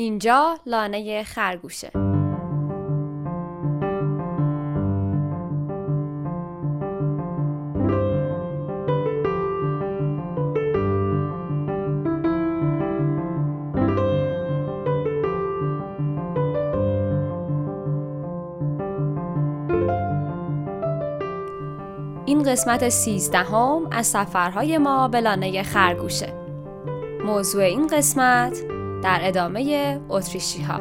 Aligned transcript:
اینجا 0.00 0.58
لانه 0.66 1.22
خرگوشه. 1.22 1.90
این 22.26 22.42
قسمت 22.42 22.88
سیزدهم 22.88 23.88
از 23.90 24.06
سفرهای 24.06 24.78
ما 24.78 25.08
به 25.08 25.20
لانه 25.20 25.62
خرگوشه. 25.62 26.32
موضوع 27.24 27.62
این 27.62 27.86
قسمت 27.86 28.69
در 29.02 29.20
ادامه 29.22 30.00
اتریشی 30.08 30.62
ها 30.62 30.80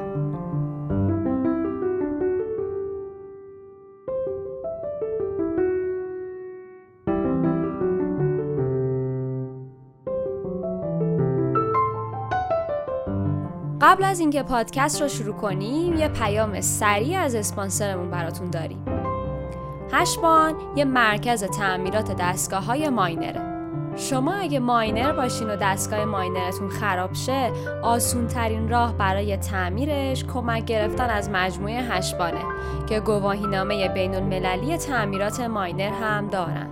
قبل 13.82 14.04
از 14.04 14.20
اینکه 14.20 14.44
پادکست 14.44 15.02
رو 15.02 15.08
شروع 15.08 15.36
کنیم 15.36 15.94
یه 15.94 16.08
پیام 16.08 16.62
سریع 16.62 17.20
از 17.20 17.36
اسپانسرمون 17.36 18.12
براتون 18.12 18.50
داریم. 18.50 18.86
هشبان 19.92 20.56
یه 20.76 20.86
مرکز 20.86 21.44
تعمیرات 21.44 22.16
دستگاه 22.20 22.66
های 22.66 22.90
ماینره. 22.90 23.49
شما 24.00 24.34
اگه 24.34 24.60
ماینر 24.60 25.12
باشین 25.12 25.50
و 25.50 25.56
دستگاه 25.56 26.06
ماینرتون 26.06 26.70
خراب 26.70 27.14
شه 27.14 27.52
آسون 27.84 28.28
ترین 28.28 28.70
راه 28.70 28.98
برای 28.98 29.38
تعمیرش 29.38 30.26
کمک 30.26 30.66
گرفتن 30.66 31.10
از 31.10 31.30
مجموعه 31.30 31.82
هشبانه 31.82 32.42
که 32.90 33.00
گواهینامه 33.00 33.88
بین 33.88 34.16
المللی 34.16 34.78
تعمیرات 34.78 35.40
ماینر 35.40 35.90
هم 35.90 36.28
دارن 36.28 36.68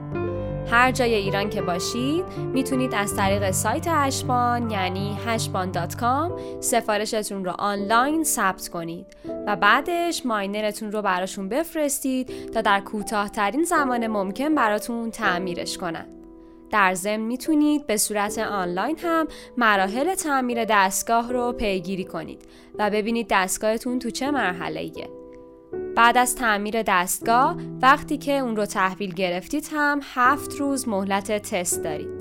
هر 0.71 0.91
جای 0.91 1.15
ایران 1.15 1.49
که 1.49 1.61
باشید 1.61 2.25
می‌تونید 2.53 2.93
از 2.95 3.15
طریق 3.15 3.51
سایت 3.51 3.85
هشبان 3.87 4.71
یعنی 4.71 5.17
هشبان.com 5.25 6.41
سفارشتون 6.59 7.45
رو 7.45 7.51
آنلاین 7.51 8.23
ثبت 8.23 8.67
کنید 8.67 9.05
و 9.47 9.55
بعدش 9.55 10.25
ماینرتون 10.25 10.91
رو 10.91 11.01
براشون 11.01 11.49
بفرستید 11.49 12.51
تا 12.53 12.61
در 12.61 12.79
کوتاهترین 12.79 13.63
زمان 13.63 14.07
ممکن 14.07 14.55
براتون 14.55 15.11
تعمیرش 15.11 15.77
کنند. 15.77 16.16
در 16.71 16.93
ضمن 16.93 17.17
می‌تونید 17.17 17.87
به 17.87 17.97
صورت 17.97 18.37
آنلاین 18.37 18.97
هم 18.99 19.27
مراحل 19.57 20.15
تعمیر 20.15 20.65
دستگاه 20.65 21.33
رو 21.33 21.51
پیگیری 21.51 22.05
کنید 22.05 22.41
و 22.79 22.89
ببینید 22.89 23.27
دستگاهتون 23.29 23.99
تو 23.99 24.09
چه 24.09 24.31
مرحله 24.31 24.79
ایه. 24.79 25.09
بعد 25.95 26.17
از 26.17 26.35
تعمیر 26.35 26.83
دستگاه 26.83 27.57
وقتی 27.81 28.17
که 28.17 28.37
اون 28.37 28.55
رو 28.55 28.65
تحویل 28.65 29.13
گرفتید 29.13 29.69
هم 29.71 29.99
هفت 30.03 30.53
روز 30.53 30.87
مهلت 30.87 31.31
تست 31.31 31.83
دارید. 31.83 32.17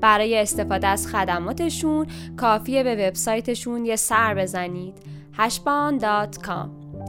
برای 0.00 0.38
استفاده 0.38 0.86
از 0.86 1.06
خدماتشون 1.06 2.06
کافیه 2.36 2.82
به 2.82 2.94
وبسایتشون 2.94 3.84
یه 3.84 3.96
سر 3.96 4.34
بزنید 4.34 4.94
hashban.com 5.38 6.68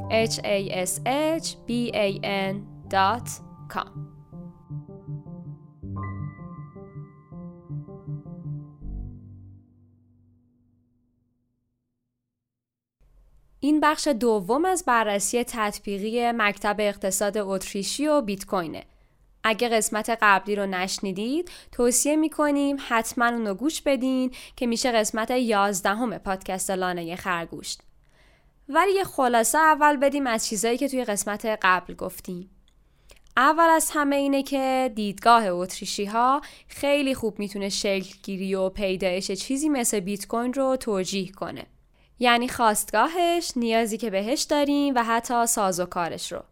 h 0.09 0.39
a 0.43 0.85
s 0.85 0.99
h 1.41 1.47
b 1.67 1.91
a 1.93 2.19
n.com 2.23 4.19
این 13.59 13.79
بخش 13.79 14.07
دوم 14.07 14.65
از 14.65 14.83
بررسی 14.88 15.43
تطبیقی 15.43 16.31
مکتب 16.31 16.75
اقتصاد 16.79 17.38
اتریشی 17.38 18.07
و 18.07 18.21
بیت 18.21 18.45
کوینه. 18.45 18.83
اگه 19.43 19.69
قسمت 19.69 20.17
قبلی 20.21 20.56
رو 20.56 20.66
نشنیدید 20.66 21.51
توصیه 21.72 22.16
می‌کنیم 22.16 22.78
حتما 22.88 23.25
اونو 23.25 23.53
گوش 23.53 23.81
بدین 23.81 24.31
که 24.56 24.67
میشه 24.67 24.91
قسمت 24.91 25.31
یازدهم 25.31 26.17
پادکست 26.17 26.72
لانه 26.72 27.16
خرگوشت. 27.16 27.81
ولی 28.69 28.91
یه 28.91 29.03
خلاصه 29.03 29.57
اول 29.57 29.97
بدیم 29.97 30.28
از 30.28 30.47
چیزایی 30.47 30.78
که 30.78 30.88
توی 30.88 31.05
قسمت 31.05 31.45
قبل 31.61 31.94
گفتیم. 31.94 32.50
اول 33.38 33.69
از 33.69 33.91
همه 33.94 34.16
اینه 34.16 34.44
که 34.44 34.91
دیدگاه 34.95 35.45
اتریشی 35.47 36.05
ها 36.05 36.41
خیلی 36.67 37.16
خوب 37.16 37.39
می‌تونه 37.39 37.69
شکل 37.69 38.16
گیری 38.23 38.55
و 38.55 38.69
پیدایش 38.69 39.31
چیزی 39.31 39.69
مثل 39.69 40.00
بیت 40.00 40.28
کوین 40.28 40.53
رو 40.53 40.75
توجیه 40.75 41.31
کنه. 41.31 41.66
یعنی 42.19 42.47
خواستگاهش 42.47 43.52
نیازی 43.56 43.97
که 43.97 44.09
بهش 44.09 44.41
داریم 44.41 44.94
و 44.96 45.03
حتی 45.03 45.46
ساز 45.46 45.80
و 45.80 45.85
کارش 45.85 46.31
رو. 46.31 46.44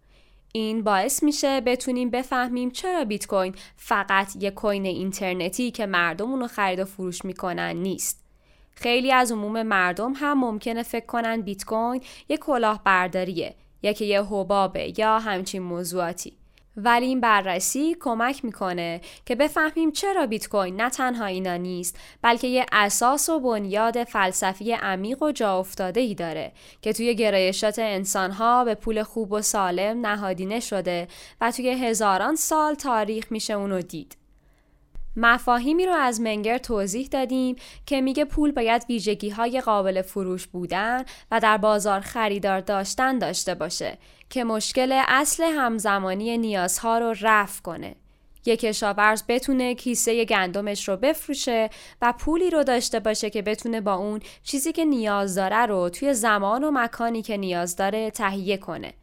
این 0.52 0.84
باعث 0.84 1.24
میشه 1.24 1.62
بتونیم 1.62 2.10
بفهمیم 2.10 2.72
چرا 2.72 3.06
بیت 3.06 3.28
کوین 3.28 3.56
فقط 3.78 4.36
یک 4.40 4.54
کوین 4.54 4.86
اینترنتی 4.86 5.72
که 5.72 5.86
مردم 5.86 6.32
اونو 6.32 6.48
خرید 6.48 6.80
و 6.80 6.86
فروش 6.86 7.26
می‌کنن 7.26 7.76
نیست. 7.76 8.24
خیلی 8.72 9.12
از 9.12 9.32
عموم 9.32 9.64
مردم 9.64 10.14
هم 10.16 10.40
ممکنه 10.40 10.84
فکر 10.84 11.06
کنن 11.06 11.42
بیت 11.42 11.66
کوین 11.66 12.02
یک 12.30 12.40
کلاهبرداریه 12.40 13.56
یا 13.84 13.94
که 13.94 14.06
یه 14.06 14.22
حبابه 14.22 15.00
یا 15.00 15.20
همچین 15.20 15.62
موضوعاتی. 15.62 16.34
ولی 16.78 17.06
این 17.06 17.22
بررسی 17.22 17.96
کمک 18.00 18.46
می‌کنه 18.46 19.02
که 19.26 19.36
بفهمیم 19.36 19.92
چرا 19.92 20.26
بیت 20.28 20.48
کوین 20.48 20.82
نه 20.82 20.90
تنها 20.90 21.26
اینا 21.26 21.58
نیست 21.58 22.00
بلکه 22.22 22.48
یه 22.48 22.66
اساس 22.72 23.30
و 23.30 23.40
بنیاد 23.40 24.04
فلسفی 24.04 24.74
عمیق 24.74 25.24
و 25.24 25.32
جا 25.32 25.60
افتاده 25.60 26.00
ای 26.00 26.16
داره 26.16 26.52
که 26.82 26.94
توی 26.94 27.16
گرایشات 27.16 27.80
انسانها 27.80 28.64
به 28.64 28.76
پول 28.76 29.04
خوب 29.04 29.32
و 29.32 29.42
سالم 29.42 30.06
نهادینه 30.06 30.60
شده 30.60 31.08
و 31.42 31.52
توی 31.52 31.70
هزاران 31.70 32.36
سال 32.36 32.76
تاریخ 32.76 33.32
میشه 33.32 33.54
اونو 33.54 33.82
دید. 33.82 34.27
مفاهیمی 35.18 35.86
رو 35.86 35.94
از 35.94 36.22
منگر 36.22 36.58
توضیح 36.58 37.08
دادیم 37.08 37.56
که 37.86 38.02
میگه 38.02 38.26
پول 38.26 38.52
باید 38.52 38.86
ویژگی 38.90 39.30
های 39.30 39.62
قابل 39.62 40.02
فروش 40.02 40.48
بودن 40.48 41.04
و 41.32 41.40
در 41.40 41.58
بازار 41.58 42.00
خریدار 42.00 42.60
داشتن 42.60 43.20
داشته 43.20 43.56
باشه 43.56 43.98
که 44.30 44.44
مشکل 44.44 45.02
اصل 45.08 45.44
همزمانی 45.44 46.38
نیازها 46.38 46.98
رو 46.98 47.16
رفع 47.22 47.62
کنه. 47.62 47.96
یک 48.46 48.60
کشاورز 48.60 49.24
بتونه 49.28 49.76
کیسه 49.76 50.26
گندمش 50.26 50.88
رو 50.88 50.98
بفروشه 50.98 51.70
و 52.02 52.14
پولی 52.20 52.50
رو 52.50 52.64
داشته 52.64 53.00
باشه 53.00 53.30
که 53.30 53.42
بتونه 53.42 53.82
با 53.82 53.94
اون 53.94 54.22
چیزی 54.44 54.72
که 54.72 54.86
نیاز 54.86 55.36
داره 55.36 55.66
رو 55.66 55.90
توی 55.90 56.14
زمان 56.14 56.64
و 56.64 56.72
مکانی 56.74 57.22
که 57.22 57.38
نیاز 57.38 57.76
داره 57.76 58.12
تهیه 58.12 58.58
کنه. 58.58 58.94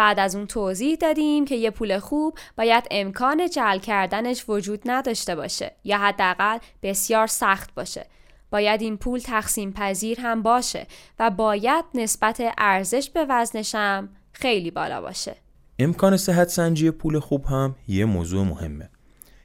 بعد 0.00 0.20
از 0.20 0.36
اون 0.36 0.46
توضیح 0.46 0.96
دادیم 0.96 1.44
که 1.44 1.54
یه 1.54 1.70
پول 1.70 1.98
خوب 1.98 2.38
باید 2.56 2.84
امکان 2.90 3.48
جل 3.50 3.78
کردنش 3.78 4.44
وجود 4.48 4.82
نداشته 4.84 5.34
باشه 5.34 5.72
یا 5.84 5.98
حداقل 5.98 6.58
بسیار 6.82 7.26
سخت 7.26 7.74
باشه. 7.74 8.06
باید 8.50 8.82
این 8.82 8.96
پول 8.96 9.18
تقسیم 9.18 9.72
پذیر 9.72 10.20
هم 10.20 10.42
باشه 10.42 10.86
و 11.18 11.30
باید 11.30 11.84
نسبت 11.94 12.42
ارزش 12.58 13.10
به 13.10 13.26
وزنش 13.28 13.74
هم 13.74 14.08
خیلی 14.32 14.70
بالا 14.70 15.00
باشه. 15.00 15.36
امکان 15.78 16.16
صحت 16.16 16.48
سنجی 16.48 16.90
پول 16.90 17.18
خوب 17.18 17.44
هم 17.44 17.74
یه 17.88 18.04
موضوع 18.04 18.44
مهمه 18.44 18.90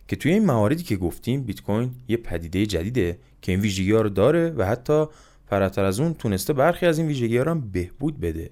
که 0.07 0.15
توی 0.15 0.33
این 0.33 0.45
مواردی 0.45 0.83
که 0.83 0.95
گفتیم 0.95 1.43
بیت 1.43 1.61
کوین 1.61 1.91
یه 2.07 2.17
پدیده 2.17 2.65
جدیده 2.65 3.19
که 3.41 3.51
این 3.51 3.61
ویژگی 3.61 3.91
ها 3.91 4.01
رو 4.01 4.09
داره 4.09 4.49
و 4.49 4.65
حتی 4.65 5.05
فراتر 5.45 5.83
از 5.83 5.99
اون 5.99 6.13
تونسته 6.13 6.53
برخی 6.53 6.85
از 6.85 6.97
این 6.97 7.07
ویژگی 7.07 7.37
ها 7.37 7.43
رو 7.43 7.51
هم 7.51 7.71
بهبود 7.71 8.19
بده 8.19 8.51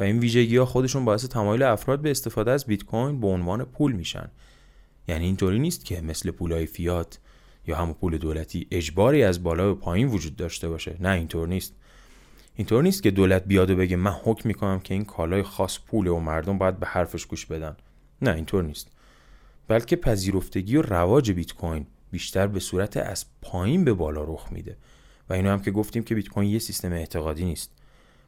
و 0.00 0.02
این 0.02 0.18
ویژگی 0.18 0.56
ها 0.56 0.64
خودشون 0.64 1.04
باعث 1.04 1.24
تمایل 1.24 1.62
افراد 1.62 2.00
به 2.00 2.10
استفاده 2.10 2.50
از 2.50 2.64
بیت 2.64 2.84
کوین 2.84 3.20
به 3.20 3.26
عنوان 3.26 3.64
پول 3.64 3.92
میشن. 3.92 4.30
یعنی 5.08 5.24
اینطوری 5.24 5.58
نیست 5.58 5.84
که 5.84 6.00
مثل 6.00 6.30
پولای 6.30 6.66
فیات 6.66 7.18
یا 7.66 7.76
همون 7.76 7.94
پول 7.94 8.18
دولتی 8.18 8.66
اجباری 8.70 9.22
از 9.22 9.42
بالا 9.42 9.74
به 9.74 9.80
پایین 9.80 10.08
وجود 10.08 10.36
داشته 10.36 10.68
باشه. 10.68 10.96
نه 11.00 11.08
اینطور 11.08 11.48
نیست. 11.48 11.74
اینطور 12.56 12.82
نیست 12.82 13.02
که 13.02 13.10
دولت 13.10 13.44
بیاد 13.44 13.70
و 13.70 13.76
بگه 13.76 13.96
من 13.96 14.10
حکم 14.10 14.48
می‌کنم 14.48 14.80
که 14.80 14.94
این 14.94 15.04
کالای 15.04 15.42
خاص 15.42 15.78
پول 15.86 16.06
و 16.06 16.20
مردم 16.20 16.58
باید 16.58 16.80
به 16.80 16.86
حرفش 16.86 17.26
گوش 17.26 17.46
بدن. 17.46 17.76
نه 18.22 18.34
اینطور 18.34 18.64
نیست. 18.64 18.88
بلکه 19.68 19.96
پذیرفتگی 19.96 20.76
و 20.76 20.82
رواج 20.82 21.32
بیت 21.32 21.52
کوین 21.52 21.86
بیشتر 22.10 22.46
به 22.46 22.60
صورت 22.60 22.96
از 22.96 23.24
پایین 23.42 23.84
به 23.84 23.92
بالا 23.92 24.24
رخ 24.24 24.52
میده. 24.52 24.76
و 25.28 25.32
اینو 25.32 25.50
هم 25.50 25.62
که 25.62 25.70
گفتیم 25.70 26.02
که 26.02 26.14
بیت 26.14 26.28
کوین 26.28 26.50
یه 26.50 26.58
سیستم 26.58 26.92
اعتقادی 26.92 27.44
نیست. 27.44 27.72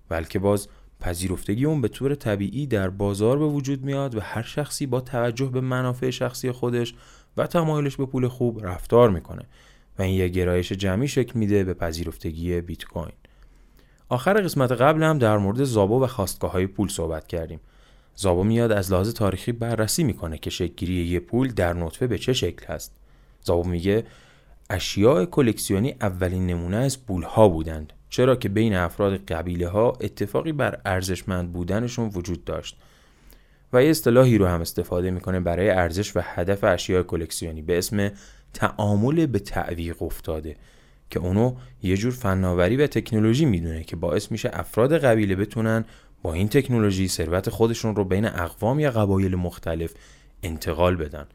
بلکه 0.08 0.38
باز 0.38 0.68
پذیرفتگی 1.02 1.64
اون 1.64 1.80
به 1.80 1.88
طور 1.88 2.14
طبیعی 2.14 2.66
در 2.66 2.90
بازار 2.90 3.38
به 3.38 3.44
وجود 3.44 3.84
میاد 3.84 4.14
و 4.14 4.20
هر 4.20 4.42
شخصی 4.42 4.86
با 4.86 5.00
توجه 5.00 5.46
به 5.46 5.60
منافع 5.60 6.10
شخصی 6.10 6.52
خودش 6.52 6.94
و 7.36 7.46
تمایلش 7.46 7.96
به 7.96 8.06
پول 8.06 8.28
خوب 8.28 8.66
رفتار 8.66 9.10
می‌کنه 9.10 9.42
و 9.98 10.02
این 10.02 10.14
یه 10.14 10.28
گرایش 10.28 10.72
جمعی 10.72 11.08
شکل 11.08 11.38
میده 11.38 11.64
به 11.64 11.74
پذیرفتگی 11.74 12.60
بیت 12.60 12.84
کوین 12.84 13.12
آخر 14.08 14.42
قسمت 14.42 14.72
قبل 14.72 15.02
هم 15.02 15.18
در 15.18 15.38
مورد 15.38 15.64
زابو 15.64 16.04
و 16.04 16.06
خواستگاه 16.06 16.52
های 16.52 16.66
پول 16.66 16.88
صحبت 16.88 17.26
کردیم. 17.26 17.60
زابو 18.14 18.44
میاد 18.44 18.72
از 18.72 18.92
لحاظ 18.92 19.14
تاریخی 19.14 19.52
بررسی 19.52 20.04
می‌کنه 20.04 20.38
که 20.38 20.50
شکلگیری 20.50 21.06
یه 21.06 21.20
پول 21.20 21.48
در 21.48 21.72
نطفه 21.72 22.06
به 22.06 22.18
چه 22.18 22.32
شکل 22.32 22.66
هست. 22.66 22.92
زابو 23.42 23.68
میگه 23.68 24.04
اشیاء 24.70 25.24
کلکسیونی 25.24 25.94
اولین 26.00 26.46
نمونه 26.46 26.76
از 26.76 27.06
پول 27.06 27.22
ها 27.22 27.48
بودند. 27.48 27.92
چرا 28.12 28.36
که 28.36 28.48
بین 28.48 28.74
افراد 28.74 29.16
قبیله 29.16 29.68
ها 29.68 29.92
اتفاقی 30.00 30.52
بر 30.52 30.80
ارزشمند 30.84 31.52
بودنشون 31.52 32.10
وجود 32.14 32.44
داشت 32.44 32.76
و 33.72 33.84
یه 33.84 33.90
اصطلاحی 33.90 34.38
رو 34.38 34.46
هم 34.46 34.60
استفاده 34.60 35.10
می‌کنه 35.10 35.40
برای 35.40 35.70
ارزش 35.70 36.16
و 36.16 36.20
هدف 36.24 36.64
اشیاء 36.64 37.02
کلکسیونی 37.02 37.62
به 37.62 37.78
اسم 37.78 38.10
تعامل 38.54 39.26
به 39.26 39.38
تعویق 39.38 40.02
افتاده 40.02 40.56
که 41.10 41.20
اونو 41.20 41.54
یه 41.82 41.96
جور 41.96 42.12
فناوری 42.12 42.76
و 42.76 42.86
تکنولوژی 42.86 43.44
می‌دونه 43.44 43.84
که 43.84 43.96
باعث 43.96 44.32
میشه 44.32 44.50
افراد 44.52 44.98
قبیله 44.98 45.36
بتونن 45.36 45.84
با 46.22 46.32
این 46.32 46.48
تکنولوژی 46.48 47.08
ثروت 47.08 47.50
خودشون 47.50 47.96
رو 47.96 48.04
بین 48.04 48.26
اقوام 48.26 48.80
یا 48.80 48.90
قبایل 48.90 49.36
مختلف 49.36 49.92
انتقال 50.42 50.96
بدن. 50.96 51.26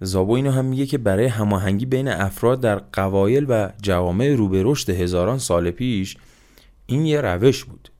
زابو 0.00 0.32
اینو 0.32 0.50
هم 0.50 0.64
میگه 0.64 0.86
که 0.86 0.98
برای 0.98 1.26
هماهنگی 1.26 1.86
بین 1.86 2.08
افراد 2.08 2.60
در 2.60 2.76
قبایل 2.76 3.46
و 3.48 3.68
جوامع 3.82 4.34
رو 4.34 4.48
به 4.48 4.62
رشد 4.64 4.90
هزاران 4.90 5.38
سال 5.38 5.70
پیش 5.70 6.16
این 6.86 7.06
یه 7.06 7.20
روش 7.20 7.64
بود. 7.64 7.90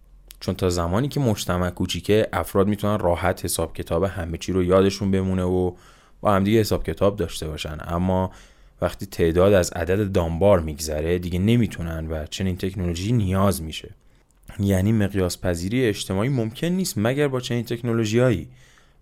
چون 0.41 0.55
تا 0.55 0.71
زمانی 0.71 1.09
که 1.09 1.21
مجتمع 1.21 1.71
کوچیکه 1.71 2.29
افراد 2.33 2.69
می‌تونن 2.69 2.99
راحت 2.99 3.45
حساب 3.45 3.77
کتاب 3.77 4.05
همه 4.05 4.39
چی 4.39 4.53
رو 4.53 4.65
یادشون 4.65 5.11
بمونه 5.11 5.43
و 5.43 5.73
با 6.21 6.33
همدیگه 6.33 6.61
حساب 6.61 6.85
کتاب 6.85 7.17
داشته 7.17 7.49
باشن. 7.49 7.79
اما 7.81 8.31
وقتی 8.81 9.07
تعداد 9.07 9.53
از 9.53 9.71
عدد 9.71 10.13
دانبار 10.13 10.61
میگذره 10.61 11.19
دیگه 11.19 11.39
نمی‌تونن 11.39 12.07
و 12.07 12.27
چنین 12.27 12.57
تکنولوژی 12.57 13.13
نیاز 13.13 13.63
میشه. 13.63 13.91
یعنی 14.61 14.93
مقیاس 14.93 15.41
پذیری 15.41 15.85
اجتماعی 15.87 16.29
ممکن 16.29 16.67
نیست 16.67 16.95
مگر 16.97 17.29
با 17.29 17.41
چنین 17.41 17.65
تکنولوژیایی 17.65 18.49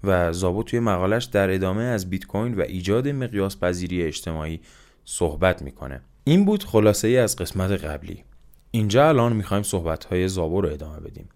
و 0.04 0.32
زابو 0.32 0.62
توی 0.62 0.80
مقالش 0.80 1.24
در 1.24 1.50
ادامه 1.50 1.82
از 1.82 2.10
بیت 2.10 2.26
کوین 2.26 2.54
و 2.54 2.60
ایجاد 2.60 3.08
مقیاس 3.08 3.58
پذیری 3.58 4.02
اجتماعی 4.02 4.60
صحبت 5.04 5.62
می‌کنه. 5.62 6.00
این 6.24 6.44
بود 6.44 6.64
خلاصه 6.64 7.08
ای 7.08 7.16
از 7.16 7.36
قسمت 7.36 7.84
قبلی. 7.84 8.24
اینجا 8.70 9.08
الان 9.08 9.32
می‌خوایم 9.32 9.62
صحبت 9.62 10.04
های 10.04 10.28
زابو 10.28 10.60
رو 10.60 10.68
ادامه 10.68 11.00
بدیم. 11.00 11.28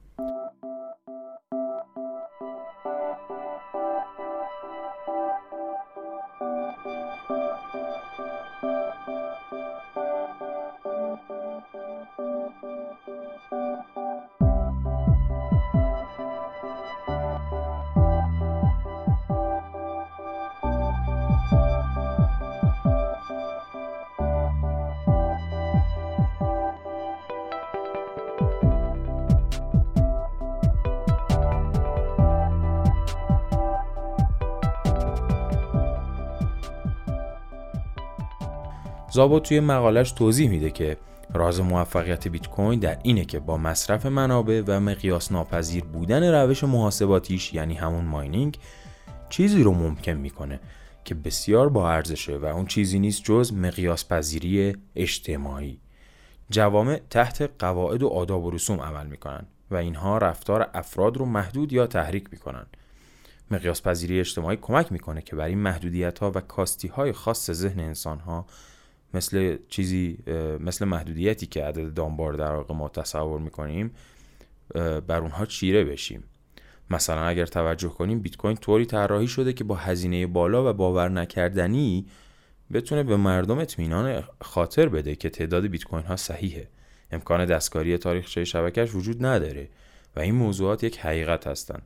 زابو 39.12 39.40
توی 39.40 39.60
مقالش 39.60 40.12
توضیح 40.12 40.50
میده 40.50 40.70
که 40.70 40.96
راز 41.34 41.60
موفقیت 41.60 42.28
بیت 42.28 42.46
کوین 42.46 42.80
در 42.80 42.98
اینه 43.02 43.24
که 43.24 43.38
با 43.38 43.56
مصرف 43.56 44.06
منابع 44.06 44.62
و 44.66 44.80
مقیاس 44.80 45.32
ناپذیر 45.32 45.84
بودن 45.84 46.34
روش 46.34 46.64
محاسباتیش 46.64 47.54
یعنی 47.54 47.74
همون 47.74 48.04
ماینینگ 48.04 48.58
چیزی 49.28 49.62
رو 49.62 49.74
ممکن 49.74 50.12
می‌کنه 50.12 50.60
که 51.04 51.14
بسیار 51.14 51.68
با 51.68 51.90
ارزشه 51.90 52.36
و 52.36 52.44
اون 52.44 52.66
چیزی 52.66 52.98
نیست 52.98 53.24
جز 53.24 53.52
مقیاس 53.52 54.08
پذیری 54.08 54.76
اجتماعی. 54.96 55.80
جوامع 56.50 57.00
تحت 57.10 57.50
قواعد 57.58 58.02
و 58.02 58.08
آداب 58.08 58.44
و 58.44 58.50
رسوم 58.50 58.80
عمل 58.80 59.06
می‌کنن 59.06 59.46
و 59.70 59.76
اینها 59.76 60.18
رفتار 60.18 60.70
افراد 60.74 61.16
رو 61.16 61.24
محدود 61.24 61.72
یا 61.72 61.86
تحریک 61.86 62.28
می‌کنن. 62.32 62.66
مقیاس 63.50 63.82
پذیری 63.82 64.20
اجتماعی 64.20 64.58
کمک 64.62 64.92
می‌کنه 64.92 65.22
که 65.22 65.36
بر 65.36 65.46
این 65.46 65.58
محدودیت 65.58 66.18
ها 66.18 66.32
و 66.34 66.40
کاستی 66.40 66.88
های 66.88 67.12
خاص 67.12 67.50
ذهن 67.50 67.80
انسان 67.80 68.18
ها 68.18 68.46
مثل 69.14 69.58
چیزی 69.68 70.18
مثل 70.60 70.84
محدودیتی 70.84 71.46
که 71.46 71.64
عدد 71.64 71.94
دانبار 71.94 72.32
در 72.32 72.52
واقع 72.52 72.74
ما 72.74 72.88
تصور 72.88 73.40
می‌کنیم 73.40 73.90
بر 75.06 75.20
اونها 75.20 75.46
چیره 75.46 75.84
بشیم. 75.84 76.24
مثلا 76.90 77.24
اگر 77.24 77.46
توجه 77.46 77.88
کنیم 77.88 78.20
بیت 78.20 78.36
کوین 78.36 78.56
طوری 78.56 78.86
طراحی 78.86 79.28
شده 79.28 79.52
که 79.52 79.64
با 79.64 79.74
هزینه 79.74 80.26
بالا 80.26 80.70
و 80.70 80.72
باور 80.72 81.08
نکردنی 81.08 82.06
بتونه 82.72 83.02
به 83.02 83.16
مردم 83.16 83.58
اطمینان 83.58 84.24
خاطر 84.40 84.88
بده 84.88 85.16
که 85.16 85.30
تعداد 85.30 85.66
بیت 85.66 85.84
کوین 85.84 86.04
ها 86.04 86.16
صحیحه. 86.16 86.68
امکان 87.10 87.44
دستکاری 87.44 87.98
تاریخچه 87.98 88.44
شبکش 88.44 88.94
وجود 88.94 89.26
نداره 89.26 89.68
و 90.16 90.20
این 90.20 90.34
موضوعات 90.34 90.84
یک 90.84 90.98
حقیقت 90.98 91.46
هستند. 91.46 91.82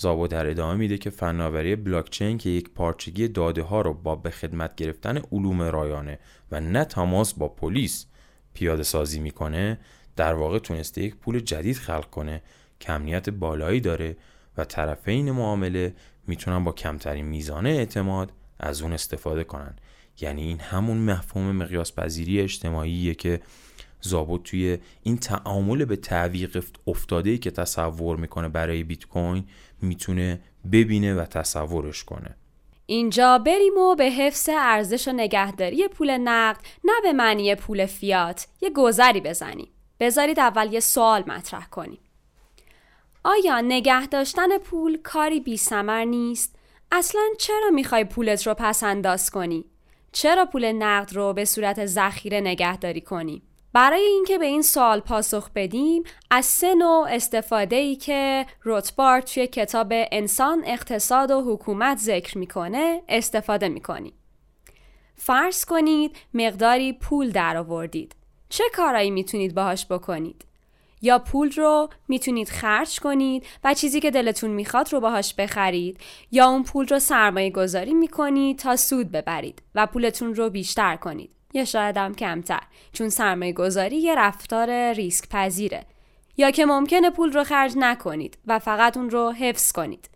زابو 0.00 0.26
در 0.26 0.50
ادامه 0.50 0.74
میده 0.74 0.98
که 0.98 1.10
فناوری 1.10 1.76
بلاکچین 1.76 2.38
که 2.38 2.50
یک 2.50 2.70
پارچگی 2.70 3.28
داده 3.28 3.62
ها 3.62 3.80
رو 3.80 3.94
با 3.94 4.16
به 4.16 4.30
خدمت 4.30 4.74
گرفتن 4.74 5.20
علوم 5.32 5.62
رایانه 5.62 6.18
و 6.52 6.60
نه 6.60 6.84
تماس 6.84 7.34
با 7.34 7.48
پلیس 7.48 8.06
پیاده 8.54 8.82
سازی 8.82 9.20
می‌کنه 9.20 9.78
در 10.16 10.34
واقع 10.34 10.58
تونسته 10.58 11.02
یک 11.02 11.16
پول 11.16 11.40
جدید 11.40 11.76
خلق 11.76 12.10
کنه. 12.10 12.42
که 12.80 12.92
امنیت 12.92 13.30
بالایی 13.30 13.80
داره 13.80 14.16
و 14.56 14.64
طرفین 14.64 15.30
معامله 15.30 15.94
می‌تونن 16.26 16.64
با 16.64 16.72
کمترین 16.72 17.26
میزان 17.26 17.66
اعتماد 17.66 18.32
از 18.60 18.82
اون 18.82 18.92
استفاده 18.92 19.44
کنن. 19.44 19.76
یعنی 20.20 20.42
این 20.42 20.60
همون 20.60 20.98
مفهوم 20.98 21.52
مقیاس 21.52 21.94
پذیری 21.94 22.40
اجتماعیه 22.40 23.14
که 23.14 23.40
زابط 24.00 24.42
توی 24.42 24.78
این 25.02 25.16
تعامل 25.16 25.84
به 25.84 25.96
تعویق 25.96 26.64
افتاده 26.86 27.38
که 27.38 27.50
تصور 27.50 28.16
می‌کنه 28.16 28.48
برای 28.48 28.84
بیت 28.84 29.06
کوین 29.06 29.44
می‌تونه 29.82 30.40
ببینه 30.72 31.14
و 31.14 31.24
تصورش 31.24 32.04
کنه 32.04 32.36
اینجا 32.86 33.38
بریم 33.38 33.78
و 33.78 33.94
به 33.94 34.04
حفظ 34.04 34.48
ارزش 34.52 35.08
و 35.08 35.12
نگهداری 35.12 35.88
پول 35.88 36.10
نقد 36.10 36.60
نه 36.84 36.92
به 37.02 37.12
معنی 37.12 37.54
پول 37.54 37.86
فیات 37.86 38.46
یه 38.60 38.70
گذری 38.70 39.20
بزنیم 39.20 39.68
بذارید 40.00 40.38
اول 40.38 40.72
یه 40.72 40.80
سوال 40.80 41.24
مطرح 41.26 41.66
کنیم 41.66 41.98
آیا 43.24 43.60
نگه 43.60 44.06
داشتن 44.06 44.58
پول 44.58 44.98
کاری 45.02 45.40
بی 45.40 45.56
سمر 45.56 46.04
نیست؟ 46.04 46.56
اصلا 46.92 47.22
چرا 47.38 47.70
می‌خوای 47.70 48.04
پولت 48.04 48.46
رو 48.46 48.54
پس 48.54 48.82
انداز 48.82 49.30
کنی؟ 49.30 49.64
چرا 50.12 50.46
پول 50.46 50.72
نقد 50.72 51.14
رو 51.14 51.32
به 51.32 51.44
صورت 51.44 51.86
ذخیره 51.86 52.40
نگهداری 52.40 53.00
کنی؟ 53.00 53.42
برای 53.78 54.02
اینکه 54.02 54.38
به 54.38 54.46
این 54.46 54.62
سوال 54.62 55.00
پاسخ 55.00 55.50
بدیم 55.54 56.02
از 56.30 56.44
سه 56.44 56.74
نوع 56.74 57.08
استفاده 57.10 57.76
ای 57.76 57.96
که 57.96 58.46
روتبار 58.62 59.20
توی 59.20 59.46
کتاب 59.46 59.86
انسان 59.90 60.62
اقتصاد 60.66 61.30
و 61.30 61.40
حکومت 61.52 61.98
ذکر 61.98 62.38
می‌کنه 62.38 63.02
استفاده 63.08 63.68
می‌کنیم. 63.68 64.12
فرض 65.16 65.64
کنید 65.64 66.16
مقداری 66.34 66.92
پول 66.92 67.30
در 67.30 67.56
آوردید. 67.56 68.16
چه 68.48 68.64
کارایی 68.74 69.10
می‌تونید 69.10 69.54
باهاش 69.54 69.86
بکنید؟ 69.86 70.44
یا 71.02 71.18
پول 71.18 71.52
رو 71.52 71.88
می‌تونید 72.08 72.48
خرج 72.48 73.00
کنید 73.00 73.46
و 73.64 73.74
چیزی 73.74 74.00
که 74.00 74.10
دلتون 74.10 74.50
می‌خواد 74.50 74.92
رو 74.92 75.00
باهاش 75.00 75.34
بخرید 75.34 76.00
یا 76.30 76.48
اون 76.48 76.62
پول 76.62 76.88
رو 76.88 76.98
سرمایه 76.98 77.50
گذاری 77.50 77.94
می‌کنید 77.94 78.58
تا 78.58 78.76
سود 78.76 79.12
ببرید 79.12 79.62
و 79.74 79.86
پولتون 79.86 80.34
رو 80.34 80.50
بیشتر 80.50 80.96
کنید. 80.96 81.30
یا 81.54 81.64
شاید 81.64 81.96
هم 81.96 82.14
کمتر 82.14 82.62
چون 82.92 83.08
سرمایه 83.08 83.52
گذاری 83.52 83.96
یه 83.96 84.14
رفتار 84.14 84.92
ریسک 84.92 85.28
پذیره 85.28 85.86
یا 86.36 86.50
که 86.50 86.66
ممکنه 86.66 87.10
پول 87.10 87.32
رو 87.32 87.44
خرج 87.44 87.72
نکنید 87.76 88.38
و 88.46 88.58
فقط 88.58 88.96
اون 88.96 89.10
رو 89.10 89.32
حفظ 89.32 89.72
کنید. 89.72 90.10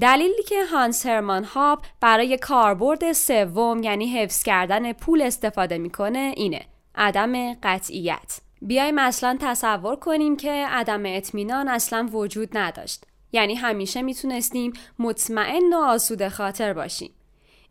دلیلی 0.00 0.42
که 0.42 0.64
هانس 0.64 1.06
هرمان 1.06 1.44
هاب 1.44 1.84
برای 2.00 2.38
کاربرد 2.38 3.12
سوم 3.12 3.82
یعنی 3.82 4.06
حفظ 4.06 4.42
کردن 4.42 4.92
پول 4.92 5.22
استفاده 5.22 5.78
می‌کنه 5.78 6.32
اینه 6.36 6.60
عدم 6.94 7.54
قطعیت. 7.54 8.40
بیایم 8.62 8.98
اصلا 8.98 9.38
تصور 9.40 9.96
کنیم 9.96 10.36
که 10.36 10.66
عدم 10.68 11.02
اطمینان 11.06 11.68
اصلا 11.68 12.08
وجود 12.12 12.58
نداشت. 12.58 13.04
یعنی 13.32 13.54
همیشه 13.54 14.02
می‌تونستیم 14.02 14.72
مطمئن 14.98 15.72
و 15.72 15.76
آسوده 15.76 16.28
خاطر 16.28 16.72
باشیم. 16.72 17.10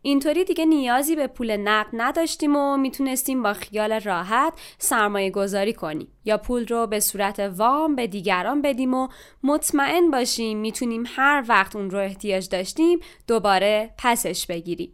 اینطوری 0.06 0.44
دیگه 0.44 0.64
نیازی 0.64 1.16
به 1.16 1.26
پول 1.26 1.56
نقد 1.56 1.88
نداشتیم 1.92 2.56
و 2.56 2.76
می‌تونستیم 2.76 3.42
با 3.42 3.52
خیال 3.52 4.00
راحت 4.00 4.52
سرمایه 4.78 5.30
گذاری 5.30 5.72
کنیم 5.72 6.08
یا 6.24 6.38
پول 6.38 6.66
رو 6.66 6.86
به 6.86 7.00
صورت 7.00 7.40
وام 7.40 7.96
به 7.96 8.06
دیگران 8.06 8.62
بدیم 8.62 8.94
و 8.94 9.08
مطمئن 9.42 10.10
باشیم 10.10 10.58
می‌تونیم 10.58 11.04
هر 11.06 11.44
وقت 11.48 11.76
اون 11.76 11.90
رو 11.90 11.98
احتیاج 11.98 12.48
داشتیم 12.48 12.98
دوباره 13.26 13.90
پسش 13.98 14.46
بگیریم. 14.46 14.92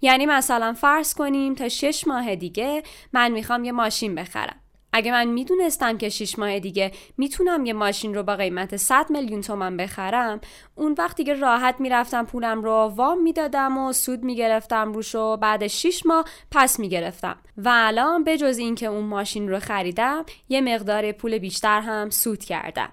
یعنی 0.00 0.26
مثلا 0.26 0.72
فرض 0.72 1.14
کنیم 1.14 1.54
تا 1.54 1.68
شش 1.68 2.06
ماه 2.06 2.36
دیگه 2.36 2.82
من 3.12 3.32
می‌خوام 3.32 3.64
یه 3.64 3.72
ماشین 3.72 4.14
بخرم. 4.14 4.61
اگه 4.92 5.12
من 5.12 5.24
می‌دونستم 5.24 5.98
که 5.98 6.08
6 6.08 6.38
ماه 6.38 6.58
دیگه 6.58 6.92
می‌تونم 7.16 7.64
یه 7.64 7.72
ماشین 7.72 8.14
رو 8.14 8.22
با 8.22 8.36
قیمت 8.36 8.76
100 8.76 9.10
میلیون 9.10 9.40
تومن 9.40 9.76
بخرم 9.76 10.40
اون 10.74 10.94
وقت 10.98 11.16
دیگه 11.16 11.34
راحت 11.34 11.76
می‌رفتم 11.78 12.24
پولم 12.24 12.62
رو 12.62 12.72
وام 12.72 13.22
می‌دادم 13.22 13.78
و 13.78 13.92
سود 13.92 14.24
می‌گرفتم 14.24 14.92
روش 14.92 15.14
و 15.14 15.36
بعد 15.36 15.66
6 15.66 16.06
ماه 16.06 16.24
پس 16.50 16.78
می‌گرفتم 16.78 17.36
و 17.56 17.70
الان 17.72 18.24
به 18.24 18.38
جز 18.38 18.58
اینکه 18.58 18.86
اون 18.86 19.04
ماشین 19.04 19.48
رو 19.48 19.58
خریدم 19.58 20.24
یه 20.48 20.60
مقدار 20.60 21.12
پول 21.12 21.38
بیشتر 21.38 21.80
هم 21.80 22.10
سود 22.10 22.44
کردم 22.44 22.92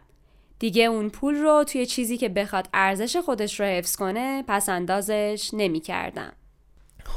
دیگه 0.59 0.83
اون 0.83 1.09
پول 1.09 1.35
رو 1.35 1.63
توی 1.63 1.85
چیزی 1.85 2.17
که 2.17 2.29
بخواد 2.29 2.69
ارزش 2.73 3.17
خودش 3.17 3.59
رو 3.59 3.65
حفظ 3.65 3.95
کنه 3.95 4.43
پس 4.47 4.69
اندازش 4.69 5.49
نمی 5.53 5.79
کردم. 5.79 6.33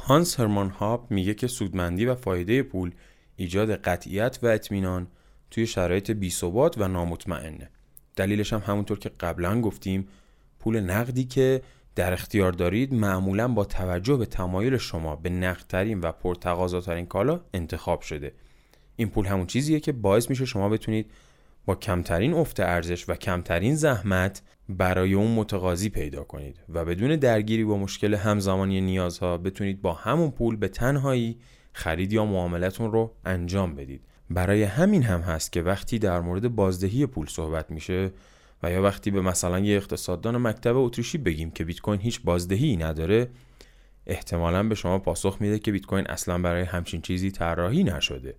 هانس 0.08 0.40
هرمان 0.40 0.70
هاب 0.70 1.10
میگه 1.10 1.34
که 1.34 1.46
سودمندی 1.46 2.06
و 2.06 2.14
فایده 2.14 2.62
پول 2.62 2.90
ایجاد 3.42 3.70
قطعیت 3.70 4.38
و 4.42 4.46
اطمینان 4.46 5.06
توی 5.50 5.66
شرایط 5.66 6.10
بی‌ثبات 6.10 6.78
و 6.78 6.88
نامطمئنه. 6.88 7.70
دلیلش 8.16 8.52
هم 8.52 8.62
همونطور 8.66 8.98
که 8.98 9.08
قبلا 9.08 9.60
گفتیم 9.60 10.08
پول 10.58 10.80
نقدی 10.80 11.24
که 11.24 11.62
در 11.94 12.12
اختیار 12.12 12.52
دارید 12.52 12.94
معمولا 12.94 13.48
با 13.48 13.64
توجه 13.64 14.16
به 14.16 14.26
تمایل 14.26 14.76
شما 14.76 15.16
به 15.16 15.30
نقدترین 15.30 16.00
و 16.00 16.12
پرتقاضاترین 16.12 17.06
کالا 17.06 17.40
انتخاب 17.54 18.00
شده. 18.00 18.32
این 18.96 19.08
پول 19.08 19.26
همون 19.26 19.46
چیزیه 19.46 19.80
که 19.80 19.92
باعث 19.92 20.30
میشه 20.30 20.44
شما 20.44 20.68
بتونید 20.68 21.10
با 21.66 21.74
کمترین 21.74 22.34
افت 22.34 22.60
ارزش 22.60 23.08
و 23.08 23.14
کمترین 23.14 23.74
زحمت 23.74 24.42
برای 24.68 25.14
اون 25.14 25.34
متقاضی 25.34 25.88
پیدا 25.88 26.24
کنید 26.24 26.56
و 26.68 26.84
بدون 26.84 27.16
درگیری 27.16 27.64
با 27.64 27.76
مشکل 27.76 28.14
همزمانی 28.14 28.80
نیازها 28.80 29.38
بتونید 29.38 29.82
با 29.82 29.92
همون 29.92 30.30
پول 30.30 30.56
به 30.56 30.68
تنهایی 30.68 31.38
خرید 31.72 32.12
یا 32.12 32.24
معاملتون 32.24 32.92
رو 32.92 33.12
انجام 33.24 33.74
بدید. 33.74 34.00
برای 34.30 34.62
همین 34.62 35.02
هم 35.02 35.20
هست 35.20 35.52
که 35.52 35.62
وقتی 35.62 35.98
در 35.98 36.20
مورد 36.20 36.54
بازدهی 36.54 37.06
پول 37.06 37.26
صحبت 37.26 37.70
میشه 37.70 38.10
و 38.62 38.70
یا 38.70 38.82
وقتی 38.82 39.10
به 39.10 39.20
مثلا 39.20 39.58
یه 39.58 39.76
اقتصاددان 39.76 40.36
مکتب 40.36 40.76
اتریشی 40.76 41.18
بگیم 41.18 41.50
که 41.50 41.64
بیت 41.64 41.80
کوین 41.80 42.00
هیچ 42.00 42.20
بازدهی 42.24 42.76
نداره 42.76 43.28
احتمالا 44.06 44.62
به 44.62 44.74
شما 44.74 44.98
پاسخ 44.98 45.36
میده 45.40 45.58
که 45.58 45.72
بیت 45.72 45.86
کوین 45.86 46.06
اصلا 46.06 46.38
برای 46.38 46.62
همچین 46.62 47.00
چیزی 47.00 47.30
طراحی 47.30 47.84
نشده. 47.84 48.34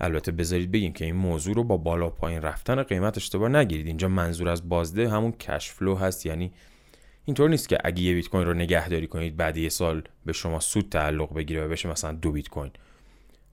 البته 0.00 0.32
بذارید 0.32 0.72
بگیم 0.72 0.92
که 0.92 1.04
این 1.04 1.16
موضوع 1.16 1.54
رو 1.54 1.64
با 1.64 1.76
بالا 1.76 2.10
پایین 2.10 2.42
رفتن 2.42 2.82
قیمت 2.82 3.16
اشتباه 3.16 3.48
نگیرید. 3.48 3.86
اینجا 3.86 4.08
منظور 4.08 4.48
از 4.48 4.68
بازده 4.68 5.08
همون 5.08 5.32
cash 5.32 5.70
flow 5.70 5.94
هست 5.94 6.26
یعنی 6.26 6.52
اینطور 7.24 7.50
نیست 7.50 7.68
که 7.68 7.78
اگه 7.84 8.02
یه 8.02 8.14
بیت 8.14 8.28
کوین 8.28 8.46
رو 8.46 8.54
نگهداری 8.54 9.06
کنید 9.06 9.36
بعد 9.36 9.56
یه 9.56 9.68
سال 9.68 10.02
به 10.26 10.32
شما 10.32 10.60
سود 10.60 10.88
تعلق 10.88 11.34
بگیره 11.34 11.66
و 11.66 11.68
بشه 11.68 11.88
مثلا 11.88 12.12
دو 12.12 12.32
بیت 12.32 12.48
کوین. 12.48 12.70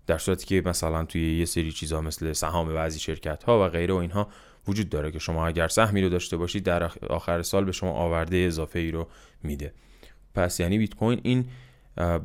در 0.08 0.18
صورتی 0.18 0.46
که 0.46 0.70
مثلا 0.70 1.06
توی 1.06 1.40
یه 1.40 1.46
سری 1.46 1.72
چیزها 1.72 2.02
مثل 2.02 2.34
سهام 2.34 2.74
بعضی 2.74 3.00
شرکت 3.00 3.44
ها 3.44 3.66
و 3.66 3.70
غیره 3.70 3.94
و 3.94 3.98
اینها 3.98 4.28
وجود 4.68 4.90
داره 4.90 5.12
که 5.12 5.20
شما 5.20 5.48
اگر 5.48 5.68
سهمی 5.68 6.02
رو 6.02 6.10
داشته 6.10 6.38
باشید 6.38 6.64
در 6.64 6.84
آخر 7.10 7.42
سال 7.42 7.66
به 7.66 7.72
شما 7.72 7.92
آورده 7.92 8.38
اضافه 8.38 8.80
ای 8.80 8.92
رو 8.92 9.08
میده. 9.44 9.74
پس 10.36 10.60
یعنی 10.60 10.78
بیت 10.78 10.96
کوین 10.96 11.20
این 11.24 11.46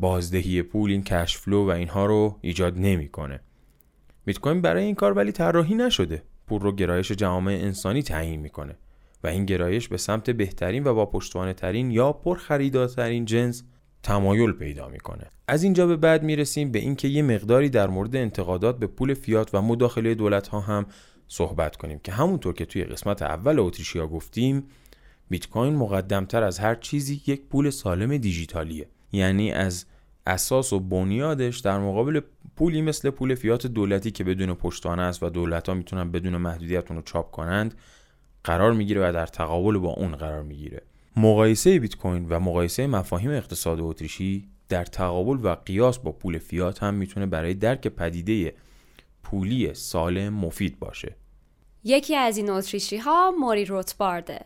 بازدهی 0.00 0.62
پول 0.62 0.90
این 0.90 1.04
cash 1.04 1.36
flow 1.36 1.66
و 1.66 1.70
اینها 1.70 2.06
رو 2.06 2.38
ایجاد 2.40 2.78
نمی‌کنه. 2.78 3.40
بیت 4.24 4.38
کوین 4.38 4.60
برای 4.60 4.84
این 4.84 4.94
کار 4.94 5.12
ولی 5.12 5.32
طراحی 5.32 5.74
نشده. 5.74 6.22
پول 6.46 6.60
رو 6.60 6.72
گرایش 6.72 7.12
جامعه 7.12 7.62
انسانی 7.62 8.02
تعیین 8.02 8.40
می‌کنه. 8.40 8.76
و 9.24 9.26
این 9.26 9.44
گرایش 9.44 9.88
به 9.88 9.96
سمت 9.96 10.30
بهترین 10.30 10.84
و 10.84 10.94
با 10.94 11.06
پشتوانه 11.06 11.52
ترین 11.52 11.90
یا 11.90 12.12
پرخریدارترین 12.12 13.24
جنس 13.24 13.62
تمایل 14.02 14.52
پیدا 14.52 14.88
می‌کنه. 14.88 15.30
از 15.48 15.62
اینجا 15.62 15.86
به 15.86 15.96
بعد 15.96 16.22
می‌رسیم 16.22 16.72
به 16.72 16.78
اینکه 16.78 17.08
یه 17.08 17.22
مقداری 17.22 17.68
در 17.68 17.86
مورد 17.86 18.16
انتقادات 18.16 18.78
به 18.78 18.86
پول 18.86 19.14
فیات 19.14 19.54
و 19.54 19.62
مداخله 19.62 20.14
دولت 20.14 20.48
ها 20.48 20.60
هم 20.60 20.86
صحبت 21.28 21.76
کنیم 21.76 21.98
که 21.98 22.12
همونطور 22.12 22.54
که 22.54 22.64
توی 22.64 22.84
قسمت 22.84 23.22
اول 23.22 23.58
اتریشیا 23.58 24.06
گفتیم 24.06 24.64
بیت 25.30 25.48
کوین 25.48 25.76
مقدمتر 25.76 26.42
از 26.42 26.58
هر 26.58 26.74
چیزی 26.74 27.22
یک 27.26 27.42
پول 27.42 27.70
سالم 27.70 28.16
دیجیتالیه. 28.16 28.88
یعنی 29.12 29.52
از 29.52 29.86
اساس 30.26 30.72
و 30.72 30.80
بنیادش 30.80 31.58
در 31.58 31.78
مقابل 31.78 32.20
پولی 32.56 32.82
مثل 32.82 33.10
پول 33.10 33.34
فیات 33.34 33.66
دولتی 33.66 34.10
که 34.10 34.24
بدون 34.24 34.54
پشتوانه 34.54 35.02
است 35.02 35.22
و 35.22 35.30
دولت 35.30 35.68
ها 35.68 35.74
می‌تونن 35.74 36.10
بدون 36.10 36.36
محدودیت 36.36 36.90
رو 36.90 37.02
چاپ 37.02 37.30
کنند 37.30 37.74
قرار 38.44 38.72
می‌گیره 38.72 39.08
و 39.08 39.12
در 39.12 39.26
تقابل 39.26 39.78
با 39.78 39.88
اون 39.88 40.16
قرار 40.16 40.42
می‌گیره. 40.42 40.82
مقایسه 41.16 41.78
بیت 41.78 41.96
کوین 41.96 42.26
و 42.28 42.40
مقایسه 42.40 42.86
مفاهیم 42.86 43.30
اقتصاد 43.30 43.80
اتریشی 43.80 44.48
در 44.68 44.84
تقابل 44.84 45.38
و 45.42 45.54
قیاس 45.54 45.98
با 45.98 46.12
پول 46.12 46.38
فیات 46.38 46.82
هم 46.82 46.94
می‌تونه 46.94 47.26
برای 47.26 47.54
درک 47.54 47.88
پدیده 47.88 48.54
پولی 49.22 49.74
سالم 49.74 50.34
مفید 50.34 50.78
باشه. 50.78 51.16
یکی 51.84 52.16
از 52.16 52.36
این 52.36 52.50
اتریشی 52.50 52.96
ها 52.96 53.30
موری 53.40 53.64
روتبارده. 53.64 54.40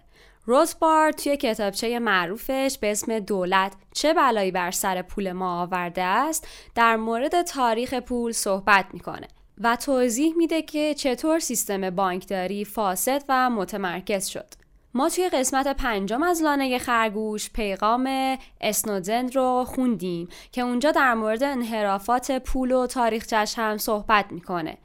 روزبار 0.44 1.12
توی 1.12 1.36
کتابچه 1.36 1.98
معروفش 1.98 2.78
به 2.80 2.90
اسم 2.90 3.18
دولت 3.18 3.72
چه 3.94 4.14
بلایی 4.14 4.50
بر 4.50 4.70
سر 4.70 5.02
پول 5.02 5.32
ما 5.32 5.62
آورده 5.62 6.02
است 6.02 6.48
در 6.74 6.96
مورد 6.96 7.42
تاریخ 7.42 7.94
پول 7.94 8.32
صحبت 8.32 8.86
می‌کنه. 8.92 9.28
و 9.60 9.76
توضیح 9.76 10.34
میده 10.36 10.62
که 10.62 10.94
چطور 10.94 11.38
سیستم 11.38 11.90
بانکداری 11.90 12.64
فاسد 12.64 13.22
و 13.28 13.50
متمرکز 13.50 14.26
شد. 14.26 14.46
ما 14.94 15.08
توی 15.08 15.28
قسمت 15.28 15.68
پنجم 15.68 16.22
از 16.22 16.42
لانه 16.42 16.78
خرگوش 16.78 17.50
پیغام 17.50 18.36
اسنودن 18.60 19.32
رو 19.32 19.64
خوندیم 19.68 20.28
که 20.52 20.60
اونجا 20.60 20.90
در 20.90 21.14
مورد 21.14 21.42
انحرافات 21.42 22.32
پول 22.38 22.72
و 22.72 22.86
تاریخچش 22.86 23.54
هم 23.58 23.76
صحبت 23.76 24.32
می‌کنه. 24.32 24.78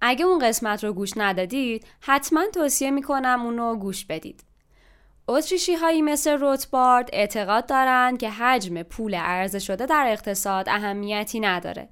اگه 0.00 0.24
اون 0.24 0.38
قسمت 0.38 0.84
رو 0.84 0.92
گوش 0.92 1.12
ندادید 1.16 1.86
حتما 2.00 2.46
توصیه 2.54 2.90
می‌کنم 2.90 3.42
اونو 3.44 3.76
گوش 3.76 4.04
بدید. 4.04 4.44
اتریشی 5.28 5.74
هایی 5.74 6.02
مثل 6.02 6.30
روتبارد 6.30 7.10
اعتقاد 7.12 7.66
دارند 7.66 8.18
که 8.18 8.30
حجم 8.30 8.82
پول 8.82 9.14
عرضه 9.14 9.58
شده 9.58 9.86
در 9.86 10.06
اقتصاد 10.08 10.68
اهمیتی 10.68 11.40
نداره. 11.40 11.88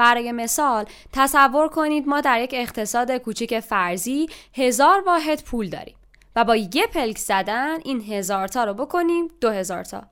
برای 0.00 0.32
مثال 0.32 0.84
تصور 1.12 1.68
کنید 1.68 2.08
ما 2.08 2.20
در 2.20 2.40
یک 2.40 2.50
اقتصاد 2.52 3.12
کوچیک 3.12 3.60
فرضی 3.60 4.26
هزار 4.54 5.02
واحد 5.06 5.42
پول 5.42 5.68
داریم 5.68 5.96
و 6.36 6.44
با 6.44 6.56
یه 6.56 6.86
پلک 6.94 7.18
زدن 7.18 7.78
این 7.84 8.00
هزار 8.00 8.48
تا 8.48 8.64
رو 8.64 8.74
بکنیم 8.74 9.28
دو 9.40 9.50
هزار 9.50 9.84
تا 9.84 10.02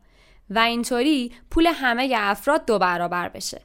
و 0.50 0.58
اینطوری 0.58 1.32
پول 1.50 1.66
همه 1.66 2.14
افراد 2.16 2.66
دو 2.66 2.78
برابر 2.78 3.28
بشه. 3.28 3.60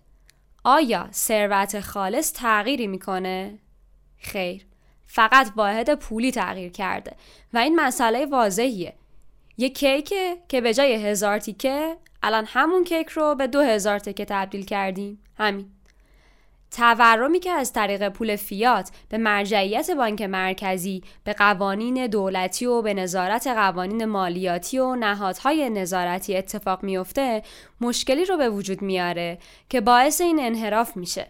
آیا 0.64 1.10
ثروت 1.12 1.80
خالص 1.80 2.34
تغییری 2.34 2.88
می‌کنه؟ 2.88 3.60
خیر. 4.18 4.66
فقط 5.08 5.52
واحد 5.56 5.96
پولی 5.96 6.32
تغییر 6.32 6.72
کرده 6.72 7.16
و 7.54 7.58
این 7.58 7.76
مسئله 7.76 8.26
واضحیه 8.26 8.94
یه 9.58 9.70
کیک 9.70 10.14
که 10.48 10.62
به 10.62 10.74
جای 10.74 10.94
هزار 10.94 11.40
تیکه 11.40 11.98
الان 12.24 12.46
همون 12.48 12.84
کیک 12.84 13.10
رو 13.10 13.36
به 13.36 13.48
دو 13.48 13.62
هزار 13.62 14.00
تیکه 14.00 14.26
تبدیل 14.26 14.66
کردیم 14.66 15.24
همین 15.38 15.70
تورمی 16.74 17.40
که 17.40 17.52
از 17.52 17.74
طریق 17.74 18.10
پول 18.10 18.36
فیات 18.36 18.92
به 19.10 19.18
مرجعیت 19.18 19.92
بانک 19.92 20.22
مرکزی 20.22 21.04
به 21.24 21.34
قوانین 21.34 22.08
دولتی 22.08 22.66
و 22.66 22.82
به 22.82 22.94
نظارت 22.94 23.48
قوانین 23.48 24.06
مالیاتی 24.06 24.80
و 24.80 24.96
نهادهای 24.96 25.70
نظارتی 25.70 26.38
اتفاق 26.38 26.84
میفته 26.84 27.44
مشکلی 27.82 28.26
رو 28.26 28.38
به 28.38 28.50
وجود 28.50 28.82
میاره 28.82 29.38
که 29.70 29.82
باعث 29.82 30.22
این 30.22 30.40
انحراف 30.40 30.98
میشه. 30.98 31.28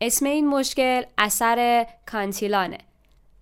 اسم 0.00 0.26
این 0.26 0.48
مشکل 0.48 1.02
اثر 1.18 1.86
کانتیلانه 2.06 2.78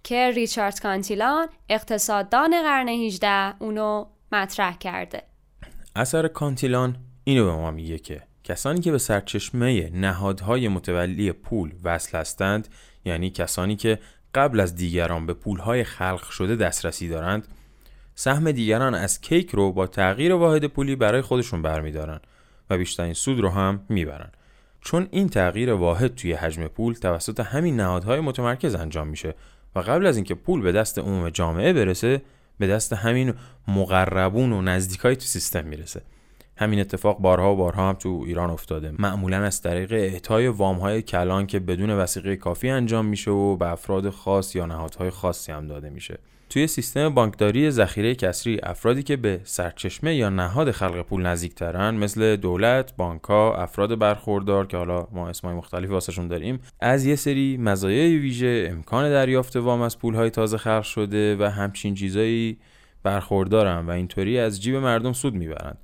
که 0.02 0.30
ریچارد 0.30 0.80
کانتیلان 0.80 1.48
اقتصاددان 1.68 2.62
قرن 2.62 2.88
18 2.88 3.62
اونو 3.62 4.06
مطرح 4.32 4.78
کرده. 4.78 5.22
اثر 5.96 6.28
کانتیلان 6.28 6.96
اینو 7.24 7.44
به 7.44 7.52
ما 7.52 7.70
میگه 7.70 7.98
که 7.98 8.27
کسانی 8.48 8.80
که 8.80 8.92
به 8.92 8.98
سرچشمه 8.98 9.90
نهادهای 9.90 10.68
متولی 10.68 11.32
پول 11.32 11.72
وصل 11.84 12.18
هستند 12.18 12.68
یعنی 13.04 13.30
کسانی 13.30 13.76
که 13.76 13.98
قبل 14.34 14.60
از 14.60 14.74
دیگران 14.74 15.26
به 15.26 15.34
پولهای 15.34 15.84
خلق 15.84 16.30
شده 16.30 16.56
دسترسی 16.56 17.08
دارند 17.08 17.48
سهم 18.14 18.52
دیگران 18.52 18.94
از 18.94 19.20
کیک 19.20 19.50
رو 19.50 19.72
با 19.72 19.86
تغییر 19.86 20.32
واحد 20.32 20.64
پولی 20.64 20.96
برای 20.96 21.22
خودشون 21.22 21.62
برمیدارن 21.62 22.20
و 22.70 22.78
بیشترین 22.78 23.12
سود 23.12 23.40
رو 23.40 23.48
هم 23.48 23.80
می‌برن. 23.88 24.30
چون 24.80 25.08
این 25.10 25.28
تغییر 25.28 25.72
واحد 25.72 26.14
توی 26.14 26.32
حجم 26.32 26.66
پول 26.66 26.94
توسط 26.94 27.40
همین 27.40 27.76
نهادهای 27.76 28.20
متمرکز 28.20 28.74
انجام 28.74 29.08
میشه 29.08 29.34
و 29.76 29.80
قبل 29.80 30.06
از 30.06 30.16
اینکه 30.16 30.34
پول 30.34 30.62
به 30.62 30.72
دست 30.72 30.98
عموم 30.98 31.30
جامعه 31.30 31.72
برسه 31.72 32.22
به 32.58 32.66
دست 32.66 32.92
همین 32.92 33.34
مقربون 33.68 34.52
و 34.52 34.62
نزدیکای 34.62 35.16
تو 35.16 35.24
سیستم 35.24 35.64
می‌رسه. 35.64 36.02
همین 36.58 36.80
اتفاق 36.80 37.18
بارها 37.18 37.52
و 37.52 37.56
بارها 37.56 37.88
هم 37.88 37.94
تو 37.94 38.24
ایران 38.26 38.50
افتاده. 38.50 38.92
معمولا 38.98 39.44
از 39.44 39.62
طریق 39.62 39.92
اعطای 39.92 40.46
های 40.46 41.02
کلان 41.02 41.46
که 41.46 41.58
بدون 41.58 41.90
وسیقه 41.90 42.36
کافی 42.36 42.68
انجام 42.68 43.06
میشه 43.06 43.30
و 43.30 43.56
به 43.56 43.70
افراد 43.70 44.10
خاص 44.10 44.56
یا 44.56 44.66
نهادهای 44.66 45.10
خاصی 45.10 45.52
هم 45.52 45.66
داده 45.66 45.90
میشه. 45.90 46.18
توی 46.50 46.66
سیستم 46.66 47.08
بانکداری 47.08 47.70
ذخیره 47.70 48.14
کسری 48.14 48.60
افرادی 48.62 49.02
که 49.02 49.16
به 49.16 49.40
سرچشمه 49.44 50.16
یا 50.16 50.28
نهاد 50.28 50.70
خلق 50.70 51.02
پول 51.02 51.22
نزدیکترن 51.22 51.94
مثل 51.94 52.36
دولت، 52.36 52.96
بانکها، 52.96 53.56
افراد 53.56 53.98
برخوردار 53.98 54.66
که 54.66 54.76
حالا 54.76 55.08
ما 55.12 55.28
اسمای 55.28 55.54
مختلفی 55.54 55.92
واسهشون 55.92 56.28
داریم 56.28 56.60
از 56.80 57.06
یه 57.06 57.16
سری 57.16 57.56
مزایای 57.56 58.16
ویژه 58.16 58.68
امکان 58.70 59.10
دریافت 59.10 59.56
وام 59.56 59.80
از 59.80 59.98
پولهای 59.98 60.30
تازه 60.30 60.58
خلق 60.58 60.82
شده 60.82 61.36
و 61.36 61.42
همچین 61.42 61.94
چیزایی 61.94 62.58
برخوردارن 63.02 63.86
و 63.86 63.90
اینطوری 63.90 64.38
از 64.38 64.62
جیب 64.62 64.74
مردم 64.74 65.12
سود 65.12 65.34
می‌برن. 65.34 65.74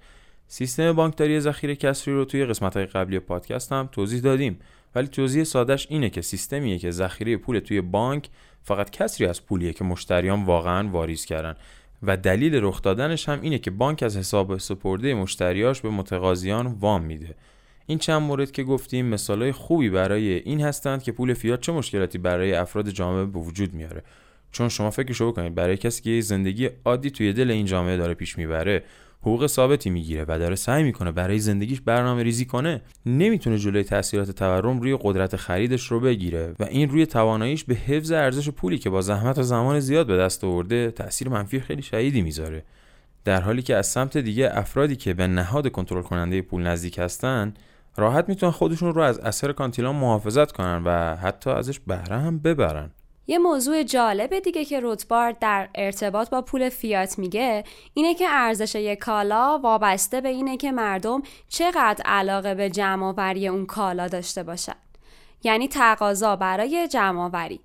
سیستم 0.55 0.93
بانکداری 0.93 1.41
ذخیره 1.41 1.77
کسری 1.77 2.15
رو 2.15 2.25
توی 2.25 2.45
قسمت 2.45 2.77
های 2.77 2.87
قبلی 2.87 3.19
پادکست 3.19 3.73
هم 3.73 3.89
توضیح 3.93 4.21
دادیم. 4.21 4.59
ولی 4.95 5.07
توضیح 5.07 5.45
سادش 5.45 5.87
اینه 5.91 6.11
که 6.11 6.23
سیستمیه 6.23 6.79
که 6.79 6.91
ذخیره 6.91 7.37
پول 7.37 7.59
توی 7.59 7.81
بانک 7.81 8.29
فقط 8.63 8.91
کسری 8.91 9.27
از 9.27 9.47
پولیه 9.47 9.73
که 9.73 9.85
مشتریان 9.85 10.45
واقعا 10.45 10.89
واریز 10.89 11.25
کردن. 11.25 11.55
و 12.03 12.17
دلیل 12.17 12.59
رخ 12.63 12.83
دادنش 12.83 13.29
هم 13.29 13.41
اینه 13.41 13.59
که 13.59 13.71
بانک 13.71 14.03
از 14.03 14.17
حساب 14.17 14.59
سپرده 14.59 15.15
مشتریاش 15.15 15.81
به 15.81 15.91
متقاضیان 15.91 16.67
وام 16.67 17.03
میده. 17.03 17.35
این 17.87 17.99
چند 17.99 18.23
مورد 18.23 18.51
که 18.51 18.63
گفتیم 18.63 19.07
مثالای 19.07 19.53
خوبی 19.53 19.91
برای 19.91 20.35
این 20.35 20.61
هستند 20.61 21.03
که 21.03 21.13
پول 21.13 21.35
فیات 21.35 21.61
چه 21.61 21.73
مشکلاتی 21.73 22.19
برای 22.19 22.55
افراد 22.55 22.91
جامعه 22.91 23.25
به 23.25 23.39
وجود 23.39 23.75
میاره. 23.75 24.03
چون 24.53 24.69
شما 24.69 24.91
فکرشو 24.91 25.33
بکنید 25.33 25.55
برای 25.55 25.77
کسی 25.77 26.03
که 26.03 26.21
زندگی 26.21 26.71
عادی 26.85 27.11
توی 27.11 27.33
دل 27.33 27.51
این 27.51 27.67
جامعه 27.67 27.97
داره 27.97 28.15
پیش 28.15 28.39
می‌بره 28.39 28.85
حقوق 29.25 29.47
ثابتی 29.47 29.91
می‌گیره 29.91 30.25
و 30.29 30.39
داره 30.39 30.55
سعی 30.55 30.83
می‌کنه 30.83 31.13
برای 31.13 31.39
زندگیش 31.39 31.81
برنامه 31.81 32.23
ریزی 32.23 32.45
کنه 32.45 32.81
نمی‌تونه 33.07 33.59
جلوی 33.59 33.85
تاثیرات 33.85 34.31
تورم 34.31 34.81
روی 34.81 34.99
قدرت 35.03 35.37
خریدش 35.37 35.87
رو 35.87 36.01
بگیره 36.01 36.55
و 36.59 36.65
این 36.65 36.89
روی 36.89 37.07
تواناییش 37.07 37.65
به 37.65 37.75
حفظ 37.75 38.13
ارزش 38.13 38.51
پولی 38.51 38.79
که 38.79 38.91
با 38.91 39.01
زحمت 39.01 39.39
و 39.39 39.43
زمان 39.43 39.81
زیاد 39.81 40.07
به 40.07 40.17
دست 40.17 40.45
آورده 40.45 40.91
تاثیر 40.91 41.29
منفی 41.29 41.61
خیلی 41.61 41.83
شدیدی 41.83 42.23
می‌ذاره. 42.23 42.65
در 43.25 43.41
حالی 43.41 43.63
که 43.63 43.77
از 43.77 43.87
سمت 43.87 44.17
دیگه 44.17 44.51
افرادی 44.53 44.97
که 44.97 45.15
به 45.15 45.27
نهاد 45.27 45.69
کنترل 45.69 46.03
کننده 46.03 46.43
پول 46.43 46.63
نزدیک 46.63 46.99
هستن 46.99 47.55
راحت 47.97 48.29
می‌تونن 48.29 48.53
خودشون 48.53 48.95
رو 48.95 49.03
از 49.03 49.19
اثر 49.19 49.53
کانتیلان 49.53 49.97
محافظت 49.97 50.53
کنن 50.53 50.83
و 50.85 51.17
حتی 51.17 51.51
ازش 51.51 51.81
بهره 51.81 52.17
هم 52.17 52.39
ببرن. 52.39 52.91
یه 53.27 53.39
موضوع 53.39 53.83
جالب 53.83 54.39
دیگه 54.39 54.65
که 54.65 54.81
روتبارد 54.81 55.39
در 55.39 55.69
ارتباط 55.75 56.31
با 56.31 56.43
پول 56.43 56.69
فیات 56.69 57.19
میگه 57.19 57.65
اینه 57.95 58.15
که 58.15 58.29
ارزش 58.29 58.75
یک 58.75 58.99
کالا 58.99 59.59
وابسته 59.59 60.21
به 60.21 60.29
اینه 60.29 60.57
که 60.57 60.73
مردم 60.73 61.23
چقدر 61.49 62.03
علاقه 62.05 62.55
به 62.55 62.71
جمع 62.71 63.15
اون 63.49 63.67
کالا 63.67 64.09
داشته 64.09 64.43
باشن. 64.43 64.77
یعنی 65.43 65.69
تقاضا 65.69 66.37
برای 66.37 66.89
جمع 66.89 67.59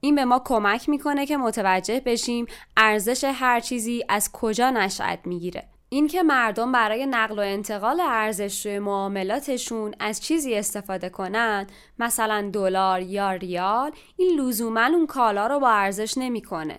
این 0.00 0.14
به 0.14 0.24
ما 0.24 0.42
کمک 0.44 0.88
می‌کنه 0.88 1.26
که 1.26 1.36
متوجه 1.36 2.00
بشیم 2.00 2.46
ارزش 2.76 3.24
هر 3.24 3.60
چیزی 3.60 4.04
از 4.08 4.32
کجا 4.32 4.70
نشأت 4.70 5.18
می‌گیره. 5.24 5.73
اینکه 5.88 6.22
مردم 6.22 6.72
برای 6.72 7.06
نقل 7.06 7.38
و 7.38 7.42
انتقال 7.42 8.00
ارزش 8.00 8.66
روی 8.66 8.78
معاملاتشون 8.78 9.94
از 10.00 10.20
چیزی 10.20 10.54
استفاده 10.54 11.08
کنند 11.08 11.72
مثلا 11.98 12.50
دلار 12.52 13.00
یا 13.00 13.32
ریال 13.32 13.92
این 14.16 14.40
لزوما 14.40 14.86
اون 14.86 15.06
کالا 15.06 15.46
رو 15.46 15.60
با 15.60 15.70
ارزش 15.70 16.18
نمی‌کنه. 16.18 16.78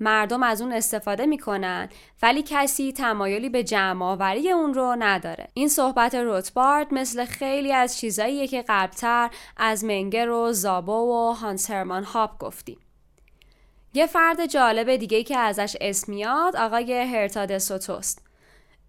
مردم 0.00 0.42
از 0.42 0.62
اون 0.62 0.72
استفاده 0.72 1.26
می‌کنن 1.26 1.88
ولی 2.22 2.42
کسی 2.46 2.92
تمایلی 2.92 3.48
به 3.48 3.64
جمع 3.64 4.04
آوری 4.04 4.50
اون 4.50 4.74
رو 4.74 4.96
نداره. 4.98 5.48
این 5.54 5.68
صحبت 5.68 6.14
روتبارد 6.14 6.94
مثل 6.94 7.24
خیلی 7.24 7.72
از 7.72 7.98
چیزاییه 7.98 8.46
که 8.46 8.64
قبلتر 8.68 9.30
از 9.56 9.84
منگر 9.84 10.30
و 10.30 10.52
زابو 10.52 10.92
و 10.92 11.32
هانسرمان 11.32 12.04
هاپ 12.04 12.38
گفتیم. 12.38 12.78
یه 13.94 14.06
فرد 14.06 14.46
جالب 14.46 14.96
دیگه 14.96 15.22
که 15.22 15.38
ازش 15.38 15.76
اسم 15.80 16.12
میاد 16.12 16.56
آقای 16.56 16.92
هرتاد 16.92 17.58
سوتوست 17.58 18.31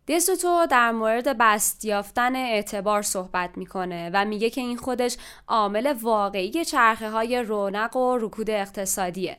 دستوتو 0.08 0.66
در 0.66 0.92
مورد 0.92 1.38
بست 1.38 1.86
یافتن 1.86 2.36
اعتبار 2.36 3.02
صحبت 3.02 3.50
می‌کنه 3.58 4.10
و 4.14 4.26
میگه 4.26 4.50
که 4.50 4.62
این 4.62 4.78
خودش 4.78 5.18
عامل 5.48 5.94
واقعی 6.02 6.66
چرخه 6.66 7.10
های 7.10 7.44
رونق 7.44 7.96
و 7.96 8.18
رکود 8.18 8.50
اقتصادیه 8.50 9.38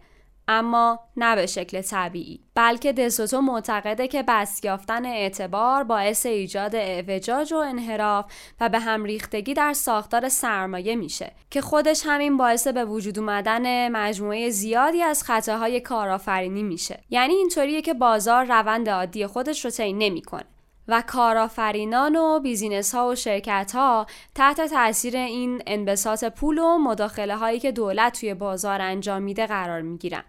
اما 0.48 1.00
نه 1.16 1.36
به 1.36 1.46
شکل 1.46 1.82
طبیعی 1.82 2.40
بلکه 2.54 2.92
دستوتو 2.92 3.40
معتقده 3.40 4.08
که 4.08 4.22
بست 4.22 4.64
یافتن 4.64 5.06
اعتبار 5.06 5.84
باعث 5.84 6.26
ایجاد 6.26 6.76
اعوجاج 6.76 7.52
و 7.52 7.56
انحراف 7.56 8.32
و 8.60 8.68
به 8.68 8.78
هم 8.78 9.04
ریختگی 9.04 9.54
در 9.54 9.72
ساختار 9.72 10.28
سرمایه 10.28 10.96
میشه 10.96 11.32
که 11.50 11.60
خودش 11.60 12.02
همین 12.06 12.36
باعث 12.36 12.66
به 12.66 12.84
وجود 12.84 13.18
اومدن 13.18 13.88
مجموعه 13.88 14.50
زیادی 14.50 15.02
از 15.02 15.22
خطاهای 15.22 15.80
کارآفرینی 15.80 16.62
میشه. 16.62 17.00
یعنی 17.10 17.34
اینطوریه 17.34 17.82
که 17.82 17.94
بازار 17.94 18.44
روند 18.44 18.88
عادی 18.88 19.26
خودش 19.26 19.64
رو 19.64 19.70
طی 19.70 19.92
نمی‌کنه. 19.92 20.53
و 20.88 21.02
کارآفرینان 21.06 22.16
و 22.16 22.40
بیزینس 22.40 22.94
ها 22.94 23.08
و 23.08 23.14
شرکت 23.14 23.72
ها 23.74 24.06
تحت 24.34 24.60
تاثیر 24.60 25.16
این 25.16 25.62
انبساط 25.66 26.24
پول 26.24 26.58
و 26.58 26.78
مداخله 26.78 27.36
هایی 27.36 27.60
که 27.60 27.72
دولت 27.72 28.20
توی 28.20 28.34
بازار 28.34 28.80
انجام 28.80 29.22
میده 29.22 29.46
قرار 29.46 29.82
می 29.82 29.98
گیرن. 29.98 30.24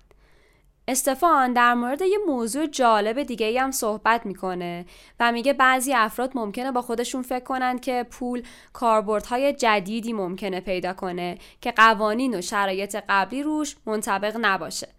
استفان 0.88 1.54
در 1.54 1.74
مورد 1.74 2.02
یه 2.02 2.18
موضوع 2.28 2.68
جالب 2.68 3.24
دیگه 3.24 3.62
هم 3.62 3.72
صحبت 3.72 4.26
می‌کنه 4.26 4.86
و 5.20 5.32
میگه 5.32 5.54
بعضی 5.54 5.94
افراد 5.94 6.32
ممکنه 6.36 6.72
با 6.72 6.82
خودشون 6.82 7.22
فکر 7.22 7.44
کنن 7.44 7.80
که 7.80 8.06
پول 8.12 8.44
کاربردهای 8.74 9.54
جدیدی 9.54 10.14
ممکنه 10.14 10.62
پیدا 10.62 10.94
کنه 10.94 11.38
که 11.62 11.72
قوانین 11.72 12.38
و 12.38 12.42
شرایط 12.42 12.98
قبلی 13.10 13.44
روش 13.44 13.76
منطبق 13.86 14.38
نباشه. 14.42 14.95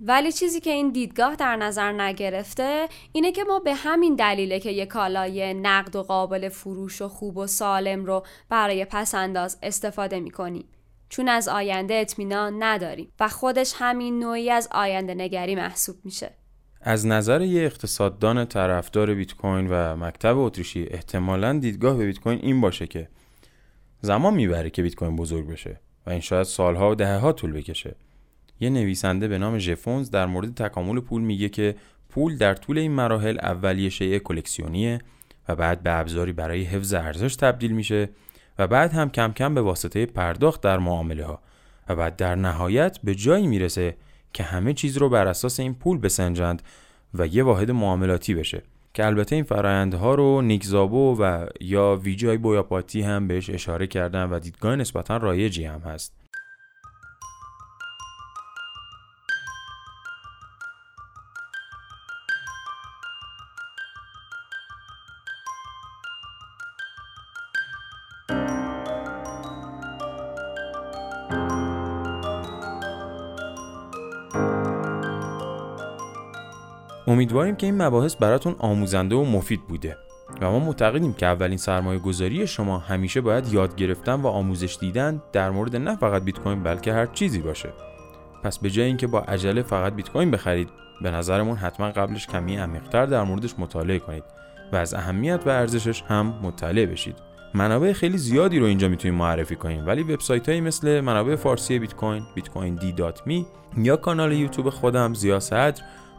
ولی 0.00 0.32
چیزی 0.32 0.60
که 0.60 0.70
این 0.70 0.90
دیدگاه 0.90 1.36
در 1.36 1.56
نظر 1.56 1.92
نگرفته 1.92 2.88
اینه 3.12 3.32
که 3.32 3.44
ما 3.44 3.58
به 3.58 3.74
همین 3.74 4.14
دلیله 4.14 4.60
که 4.60 4.70
یک 4.70 4.88
کالای 4.88 5.54
نقد 5.54 5.96
و 5.96 6.02
قابل 6.02 6.48
فروش 6.48 7.02
و 7.02 7.08
خوب 7.08 7.36
و 7.36 7.46
سالم 7.46 8.04
رو 8.04 8.26
برای 8.48 8.84
پسنداز 8.84 9.58
استفاده 9.62 10.20
می‌کنیم. 10.20 10.64
چون 11.08 11.28
از 11.28 11.48
آینده 11.48 11.94
اطمینان 11.94 12.62
نداریم 12.62 13.12
و 13.20 13.28
خودش 13.28 13.74
همین 13.76 14.18
نوعی 14.18 14.50
از 14.50 14.68
آینده 14.72 15.14
نگری 15.14 15.54
محسوب 15.54 15.96
میشه. 16.04 16.30
از 16.80 17.06
نظر 17.06 17.42
یه 17.42 17.62
اقتصاددان 17.62 18.44
طرفدار 18.44 19.14
بیت 19.14 19.34
کوین 19.34 19.66
و 19.70 19.96
مکتب 19.96 20.38
اتریشی 20.38 20.86
احتمالا 20.90 21.58
دیدگاه 21.58 21.96
به 21.96 22.06
بیت 22.06 22.20
کوین 22.20 22.38
این 22.42 22.60
باشه 22.60 22.86
که 22.86 23.08
زمان 24.00 24.34
می‌بره 24.34 24.70
که 24.70 24.82
بیت 24.82 24.94
کوین 24.94 25.16
بزرگ 25.16 25.46
بشه 25.46 25.80
و 26.06 26.10
این 26.10 26.20
شاید 26.20 26.42
سالها 26.42 26.90
و 26.90 26.94
دهها 26.94 27.32
طول 27.32 27.52
بکشه. 27.52 27.96
یه 28.60 28.70
نویسنده 28.70 29.28
به 29.28 29.38
نام 29.38 29.58
ژفونز 29.58 30.10
در 30.10 30.26
مورد 30.26 30.54
تکامل 30.54 31.00
پول 31.00 31.22
میگه 31.22 31.48
که 31.48 31.74
پول 32.08 32.36
در 32.36 32.54
طول 32.54 32.78
این 32.78 32.92
مراحل 32.92 33.38
اول 33.42 33.78
یه 33.78 33.88
شیء 33.88 34.18
کلکسیونیه 34.18 34.98
و 35.48 35.56
بعد 35.56 35.82
به 35.82 35.98
ابزاری 35.98 36.32
برای 36.32 36.62
حفظ 36.62 36.94
ارزش 36.94 37.36
تبدیل 37.36 37.72
میشه 37.72 38.08
و 38.58 38.66
بعد 38.66 38.92
هم 38.92 39.10
کم 39.10 39.32
کم 39.32 39.54
به 39.54 39.60
واسطه 39.60 40.06
پرداخت 40.06 40.60
در 40.60 40.78
معامله 40.78 41.24
ها 41.24 41.42
و 41.88 41.96
بعد 41.96 42.16
در 42.16 42.34
نهایت 42.34 42.98
به 43.04 43.14
جایی 43.14 43.46
می‌رسه 43.46 43.96
که 44.32 44.42
همه 44.42 44.72
چیز 44.72 44.96
رو 44.96 45.08
بر 45.08 45.26
اساس 45.26 45.60
این 45.60 45.74
پول 45.74 45.98
بسنجند 45.98 46.62
و 47.14 47.26
یه 47.26 47.42
واحد 47.42 47.70
معاملاتی 47.70 48.34
بشه. 48.34 48.62
که 48.94 49.06
البته 49.06 49.34
این 49.34 49.44
فرایندها 49.44 50.14
رو 50.14 50.42
نیکزابو 50.42 51.16
و 51.20 51.46
یا 51.60 51.96
ویجای 51.96 52.36
بویاپاتی 52.36 53.02
هم 53.02 53.28
بهش 53.28 53.50
اشاره 53.50 53.86
کردن 53.86 54.24
و 54.24 54.38
دیدگاه 54.38 54.76
نسبتا 54.76 55.16
رایجی 55.16 55.64
هم 55.64 55.80
هست. 55.80 56.27
امیدواریم 77.18 77.56
که 77.56 77.66
این 77.66 77.82
مباحث 77.82 78.16
براتون 78.16 78.56
آموزنده 78.58 79.14
و 79.14 79.24
مفید 79.24 79.60
بوده 79.68 79.96
و 80.40 80.50
ما 80.50 80.58
معتقدیم 80.58 81.12
که 81.12 81.26
اولین 81.26 81.58
سرمایه 81.58 81.98
گذاری 81.98 82.46
شما 82.46 82.78
همیشه 82.78 83.20
باید 83.20 83.52
یاد 83.52 83.76
گرفتن 83.76 84.12
و 84.12 84.26
آموزش 84.26 84.76
دیدن 84.80 85.22
در 85.32 85.50
مورد 85.50 85.76
نه 85.76 85.96
فقط 85.96 86.22
بیت 86.22 86.38
کوین 86.38 86.62
بلکه 86.62 86.92
هر 86.92 87.06
چیزی 87.06 87.38
باشه. 87.38 87.68
پس 88.42 88.58
به 88.58 88.70
جای 88.70 88.86
اینکه 88.86 89.06
با 89.06 89.20
عجله 89.20 89.62
فقط 89.62 89.92
بیت 89.92 90.10
کوین 90.10 90.30
بخرید 90.30 90.68
به 91.02 91.10
نظرمون 91.10 91.56
حتما 91.56 91.90
قبلش 91.90 92.26
کمی 92.26 92.56
عمیقتر 92.56 93.06
در 93.06 93.22
موردش 93.22 93.54
مطالعه 93.58 93.98
کنید 93.98 94.24
و 94.72 94.76
از 94.76 94.94
اهمیت 94.94 95.40
و 95.46 95.48
ارزشش 95.48 96.02
هم 96.02 96.34
مطلع 96.42 96.86
بشید. 96.86 97.16
منابع 97.54 97.92
خیلی 97.92 98.18
زیادی 98.18 98.58
رو 98.58 98.66
اینجا 98.66 98.88
می‌تونیم 98.88 99.18
معرفی 99.18 99.56
کنیم 99.56 99.86
ولی 99.86 100.02
وبسایت 100.02 100.48
هایی 100.48 100.60
مثل 100.60 101.00
منابع 101.00 101.36
فارسی 101.36 101.78
بیت 101.78 101.94
کوین 101.94 102.22
بیت 102.34 102.48
کوین 102.48 102.74
دی 102.74 102.94
یا 103.76 103.96
کانال 103.96 104.32
یوتیوب 104.32 104.70
خودم 104.70 105.14
زیا 105.14 105.40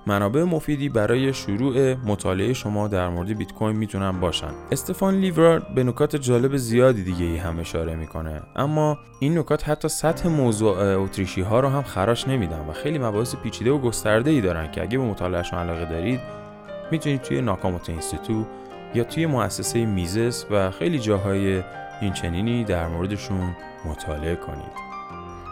منابع 0.10 0.44
مفیدی 0.44 0.90
برای 0.90 1.34
شروع 1.34 1.94
مطالعه 1.94 2.54
شما 2.54 2.88
در 2.88 3.10
مورد 3.10 3.38
بیت 3.38 3.54
کوین 3.54 3.76
می‌تونن 3.76 4.20
باشن. 4.20 4.52
استفان 4.72 5.16
لیورارد 5.16 5.76
به 5.76 5.84
نکات 5.84 6.16
جالب 6.16 6.58
زیادی 6.58 7.04
دیگه 7.04 7.26
ای 7.26 7.38
هم 7.38 7.60
اشاره 7.60 7.96
می‌کنه. 7.96 8.42
اما 8.56 8.98
این 9.20 9.38
نکات 9.38 9.70
حتی 9.70 9.88
سطح 9.88 10.30
موضوع 10.30 10.78
اتریشی 10.78 11.42
ها 11.42 11.60
رو 11.60 11.70
هم 11.70 11.84
خراش 11.84 12.28
نمیدن 12.28 12.60
و 12.70 12.74
خیلی 12.74 13.00
مباحث 13.00 13.36
پیچیده 13.36 13.72
و 13.72 13.78
گسترده 13.78 14.32
ای 14.32 14.42
دارن 14.42 14.72
که 14.72 14.82
اگه 14.82 14.98
به 14.98 15.04
مطالعهشون 15.04 15.60
علاقه 15.60 15.86
دارید 15.86 16.20
می‌تونید 16.92 17.22
توی 17.22 17.42
ناکاموتو 17.42 17.92
اینستیتو 17.92 18.46
یا 18.96 19.04
توی 19.04 19.26
مؤسسه 19.26 19.86
میزس 19.86 20.46
و 20.52 20.72
خیلی 20.72 21.00
جاهای 21.00 21.64
این 22.02 22.14
چنینی 22.14 22.64
در 22.64 22.88
موردشون 22.88 23.56
مطالعه 23.86 24.36
کنید. 24.36 24.89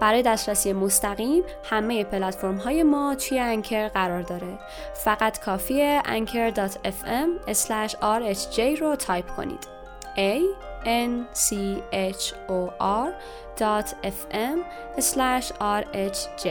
برای 0.00 0.22
دسترسی 0.22 0.72
مستقیم 0.72 1.42
همه 1.64 2.04
پلتفرم 2.04 2.56
های 2.56 2.82
ما 2.82 3.14
توی 3.14 3.38
Anchor 3.38 3.88
قرار 3.88 4.22
داره. 4.22 4.58
فقط 4.94 5.40
کافیه 5.40 6.02
anchor.fm 6.04 7.28
rhj 8.02 8.80
رو 8.80 8.96
تایپ 8.96 9.36
کنید. 9.36 9.66
A 10.16 10.40
n 10.84 11.12
c 11.34 11.54
h 11.92 12.34
o 12.48 12.70
r 12.80 13.10
fm 14.02 14.58
rhj 14.98 16.46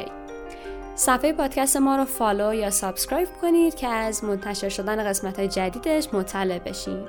صفحه 0.96 1.34
پادکست 1.34 1.78
ما 1.78 1.96
رو 1.96 2.06
فالو 2.06 2.54
یا 2.54 2.70
سابسکرایب 2.70 3.28
کنید 3.42 3.76
که 3.76 3.88
از 3.88 4.24
منتشر 4.24 4.70
شدن 4.70 5.04
قسمت 5.04 5.40
های 5.40 5.48
جدیدش 5.48 6.14
مطلع 6.14 6.60
بشید 6.60 7.08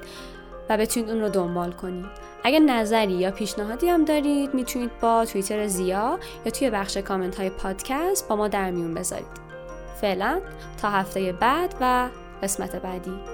و 0.68 0.76
بتونید 0.76 1.10
اون 1.10 1.20
رو 1.20 1.28
دنبال 1.28 1.72
کنید. 1.72 2.06
اگر 2.44 2.58
نظری 2.58 3.12
یا 3.12 3.30
پیشنهادی 3.30 3.88
هم 3.88 4.04
دارید 4.04 4.54
می‌تونید 4.54 4.90
با 5.00 5.24
توییتر 5.24 5.66
زیا 5.66 6.18
یا 6.44 6.50
توی 6.52 6.70
بخش 6.70 6.96
کامنت 6.96 7.36
های 7.36 7.50
پادکست 7.50 8.28
با 8.28 8.36
ما 8.36 8.48
در 8.48 8.70
میون 8.70 8.94
بذارید. 8.94 9.44
فعلا 10.00 10.40
تا 10.82 10.90
هفته 10.90 11.32
بعد 11.32 11.74
و 11.80 12.08
قسمت 12.42 12.76
بعدی. 12.76 13.33